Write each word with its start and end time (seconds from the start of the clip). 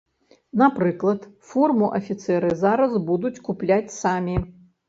Напрыклад, 0.61 1.27
форму 1.51 1.91
афіцэры 1.99 2.49
зараз 2.65 2.99
будуць 3.11 3.35
купляць 3.51 3.87
самі. 4.01 4.35